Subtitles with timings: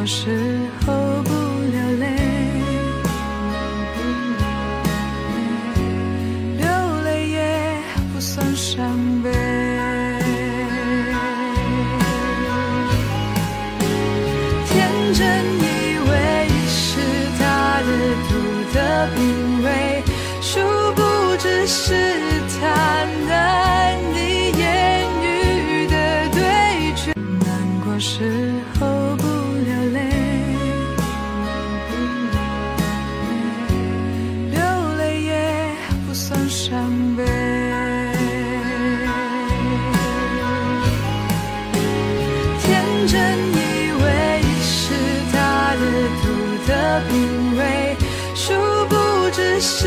[0.00, 0.30] 有时
[0.86, 1.30] 候不
[1.70, 2.06] 流泪，
[6.56, 6.64] 流
[7.04, 7.76] 泪也
[8.10, 8.80] 不算伤
[9.22, 9.30] 悲。
[14.70, 15.20] 天真
[15.58, 15.68] 以
[16.08, 17.02] 为是
[17.38, 17.42] 他
[17.82, 17.90] 的
[18.30, 18.32] 独
[18.72, 18.80] 特
[19.14, 19.20] 品
[19.62, 19.68] 味，
[20.40, 20.60] 殊
[20.94, 21.02] 不
[21.36, 21.92] 知是
[22.58, 24.18] 他难以
[24.58, 24.60] 言
[25.22, 25.94] 喻的
[26.32, 26.40] 对
[26.96, 27.12] 决。
[27.44, 27.50] 难
[27.84, 28.89] 过时候
[47.08, 47.96] 品味，
[48.34, 48.52] 殊
[48.88, 49.86] 不知是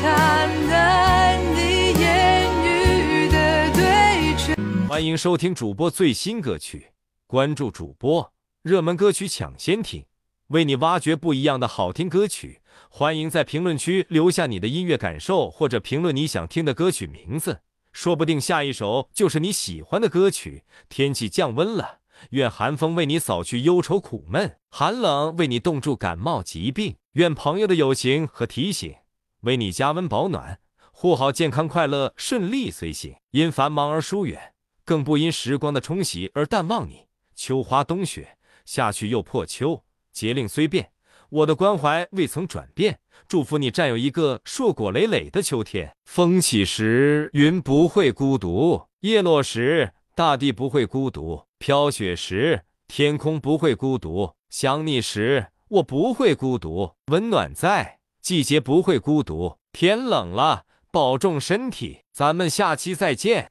[0.00, 4.54] 他难以言喻的对决。
[4.88, 6.88] 欢迎收听主播最新歌曲，
[7.26, 10.04] 关注主播，热门歌曲抢先听，
[10.48, 12.60] 为你挖掘不一样的好听歌曲。
[12.88, 17.60] 欢迎在评论区留下你的音乐感受，或者评论你想听的歌曲名字，
[17.92, 20.64] 说不定下一首就是你喜欢的歌曲。
[20.88, 21.98] 天气降温了，
[22.30, 26.96] 愿寒风为你扫去忧愁苦闷，寒冷为你冻住感冒疾病。
[27.12, 28.94] 愿朋友的友情和提醒
[29.40, 30.60] 为你加温保暖，
[30.92, 33.16] 护好健康快乐，顺利随行。
[33.30, 34.54] 因繁忙而疏远。
[34.84, 37.06] 更不因时光的冲洗而淡忘你。
[37.34, 39.84] 秋花冬雪，下去又破秋。
[40.12, 40.90] 节令虽变，
[41.28, 42.98] 我的关怀未曾转变。
[43.28, 45.94] 祝福你占有一个硕果累累的秋天。
[46.04, 56.94] 风起时，云不会孤独；叶落时，大地不会孤独；飘雪时，天空不会孤独；想你时，我不会孤独。
[57.06, 59.58] 温暖在，季节不会孤独。
[59.72, 62.02] 天冷了，保重身体。
[62.12, 63.50] 咱们下期再见。